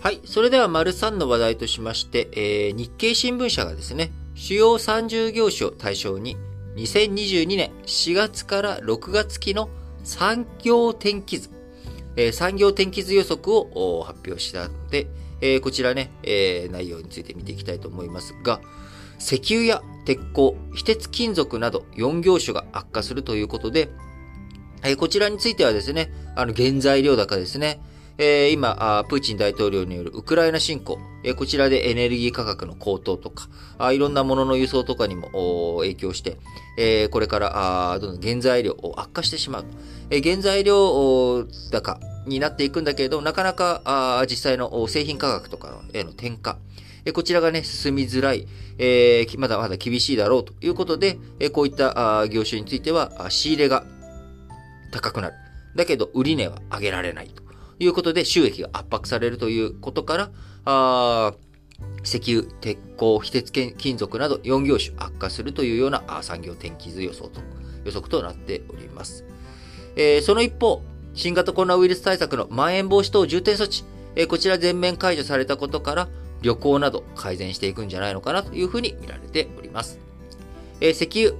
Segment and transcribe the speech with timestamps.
[0.00, 0.22] はい。
[0.24, 6.38] それでは、丸3の話題としまして、えー、日経新聞社がですね、主要30業種を対象に、
[6.76, 9.68] 2022年4月から6月期の
[10.02, 11.50] 産業天気図、
[12.16, 15.06] えー、産業天気図予測を発表したので、
[15.42, 18.62] えー、こちらね、えー、内容について見ていきたいと思いますが、
[19.18, 23.90] 石油や鉄鋼、非鉄金属など4業種が悪化するということで、
[24.82, 27.82] えー、こちらについてはですね、あの、原材料高ですね、
[28.22, 33.48] えー、今プーチン大統領によるウクライナ侵攻、え、こちらでエネルギー価格の高騰とか、
[33.78, 36.36] あいろんなものの輸送とかにも影響して、
[36.76, 39.64] え、これからあどんどん原材料を悪化してしまう。
[40.10, 46.58] え、原材料高になっていくんだけれど、なかなかあ実際の製品価格とかへの転嫁、
[47.06, 48.46] えこちらがね、進みづらい、
[48.76, 53.86] え、まだまだ厳しいだろうということで、えこういったあ業種については仕入れが
[54.90, 55.34] 高くなる。
[55.74, 57.30] だけど、売値は上げられない。
[57.80, 60.30] いうことで収益が圧迫されるということから、
[60.66, 61.34] あ
[62.04, 67.40] 石油、鉄鋼、非鉄金属など4業種悪化するというような産業天気図予想と
[67.84, 69.24] 予測となっております。
[69.96, 70.82] えー、その一方、
[71.14, 76.08] 新型コロナウイルス対策のまん延防止等重点措置、えー、こちら全面解除されたことから、
[76.42, 79.98] 旅行など改善していくんじゃないのかなというふうに見られております。
[80.80, 81.38] えー、石油、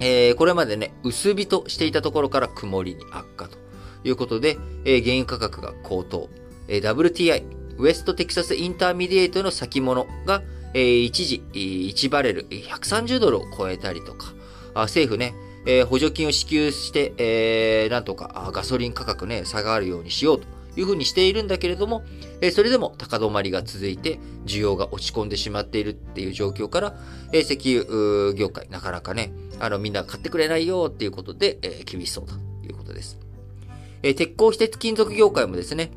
[0.00, 3.67] えー、これまでね、薄日としていたところから曇りに悪化と。
[4.04, 6.28] いうことで、えー、原油価格が高騰。
[6.68, 7.44] えー、WTI、
[7.78, 10.42] West Texas Intermediate の先物が、
[10.74, 14.32] えー、一時、1バレル130ドルを超えたりとか、
[14.74, 15.34] あ政府ね、
[15.66, 22.02] えー、補助金を支給して、えー、なんとかガソリン価格ね、下がるようにしようというふうにしているんだけれども、
[22.40, 26.96] えー、それでも高止まりが続いて、需要が落ち込んでしまっているっていう状況から、
[27.32, 33.27] えー、石油業界、なかなかね、あの、みんな買ってくれないよっていうことで、えー、厳しそうだということです。
[34.02, 35.90] えー、鉄鋼非鉄金属業界もですね、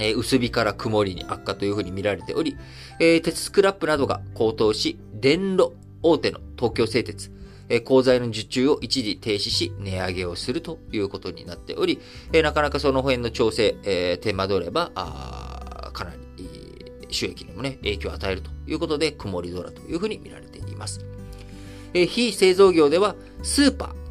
[0.00, 2.56] えー、薄日から曇りに悪化というふうに見られており、
[2.98, 5.72] えー、鉄スクラップなどが高騰し、電路
[6.02, 7.30] 大手の東京製鉄、
[7.68, 12.00] え、鋼材の受注を一時停止し、値上げをするということになっており、
[12.32, 16.48] え、なかなかその辺の調整、えー、手間取れば、あかなり、
[17.08, 21.04] 収益にもね、影響を与えるということで、曇り空というふうに見られています。
[21.94, 24.01] え、非製造業では、スーパー、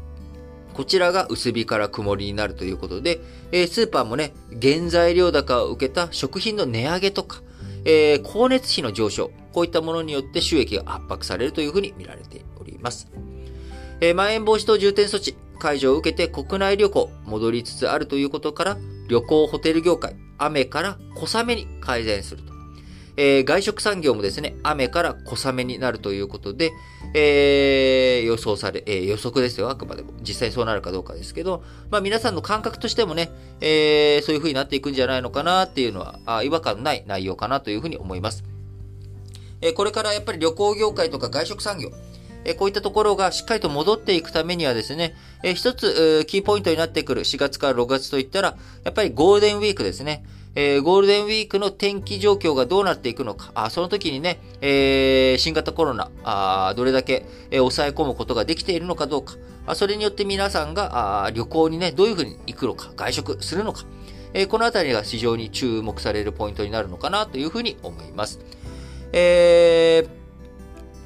[0.72, 3.20] こちらが薄日から曇りになるということで、
[3.52, 7.42] えー、スーパーもね、原材料高を受けた食品の値上げとか、
[7.84, 13.10] えー、光熱費の上昇、こういったものによって収益が圧迫されるというふうに見られております。
[14.00, 18.78] えー、まん延防止等重点措置解除を受けて国内旅行戻りつつあるということから、
[19.08, 22.51] 旅行ホテル業界、雨から小雨に改善すると。
[23.16, 26.72] えー、外食産業もですね、雨から小雨になるということで、
[27.14, 30.12] えー、予想され、えー、予測ですよ、あくまでも。
[30.20, 33.30] 実際そうなるかどうかですけど、まあ皆さんの感覚としてもね、
[33.60, 38.44] えー、そういう風になっていくんじゃないのかなっていうのは、あ違和感ない内容かなというふうに思います。
[39.60, 41.90] えー、これからやっぱり旅行業界とか外食産業、
[42.44, 50.24] えこういったところがしっかりと戻っていくためにはですね、え一つ、キーポイントになってくる4月から6月といったら、やっぱりゴールデンウィークですね。
[50.54, 59.34] えー、ゴールデンウィークの天気状況がどうなっていくのか、あその時にね、えー、新型コロナ、あどれだけ、えー、抑え込むことができているのかどうか、
[59.66, 63.84] あそれによって皆さんがあ旅行にね、どういうふうに行くのか、外食するのか、
[64.34, 68.40] えー、このあたりが非常に注目されるポイントになるのかなというふうに思います。
[69.12, 70.21] えー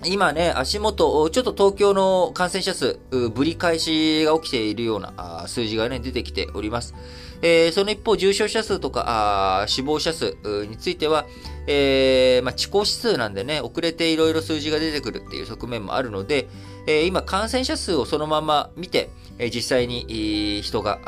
[0.04, 2.98] 今ね、足元、ちょっと東京の感染者数、
[3.34, 6.94] ぶり返しが起きているような数字がね、出てきております。
[7.42, 10.36] えー、その一方、重症者数とか、あ死亡者数
[10.66, 11.26] については、
[11.66, 16.48] えー、まあ、地高指数なんでね、遅れていろいろ数字が出てくるっていう側面もあるので、
[16.86, 21.00] えー、今、感染者数をそのまま見て、えー、実際に人が、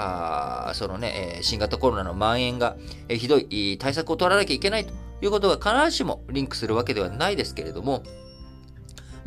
[0.68, 2.76] あそのね、新型コロナの蔓延が、
[3.08, 8.02] え、ひどい対策を取らなきゃいけないということが必ずしもリンクするわけではないですけれども、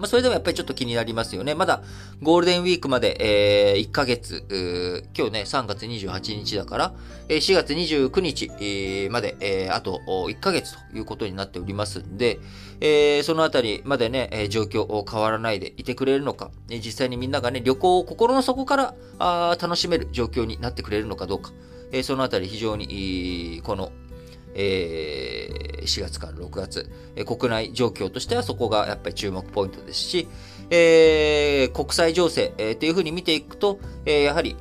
[0.01, 1.53] まあ、それでもやっぱりちょっと気になりますよね。
[1.53, 1.83] まだ
[2.23, 4.43] ゴールデンウィークまで、えー、1ヶ月、
[5.15, 6.93] 今日ね、3月28日だから、
[7.29, 12.39] えー、4月29日、えー、まで、えー、あと1ヶ月ということになっておりますんで、
[12.79, 21.51] えー、そのあたりまでね、え、状況を変わらないでいてくれるのか、えー、実際にみんながね、旅行を心の底からあ楽しめる状況になってくれるのかどうか、
[21.91, 23.91] えー、そのあたり非常に、この
[24.53, 26.89] えー、4月から6月、
[27.25, 30.27] 国内状況としてはそこがやっぱり注目ポイントですし、
[30.69, 34.55] えー、国際情勢、えー、というふうに見ていくと、えー、やはり、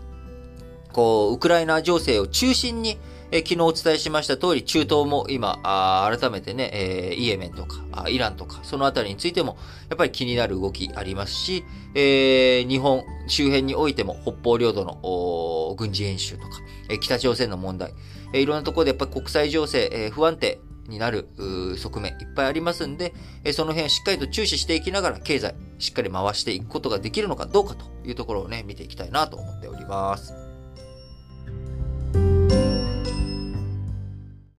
[0.92, 2.98] こう、ウクライナ情勢を中心に、
[3.32, 9.56] え、昨日お伝えしました通り、中東も今、あ改めてね、えー、イエメンとか、イランとか、そのあたりについても、
[9.88, 11.64] やっぱり気になる動きありますし、
[11.94, 16.48] えー、日本周辺においても、北方領土の軍事演習とか、
[16.88, 17.94] えー、北朝鮮の問題、
[18.32, 20.58] え、いろんなところでやっぱり国際情勢、え、不安定
[20.90, 21.28] になる
[21.78, 23.14] 側面いっぱいありますんで、
[23.44, 30.39] えその辺しっかりと注視していきながら経済しっかり回していくことができるのかどうかというところをね、見ていきたいなと思っております。